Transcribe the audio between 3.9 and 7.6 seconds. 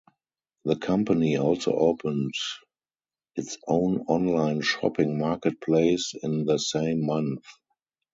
online shopping marketplace in the same month.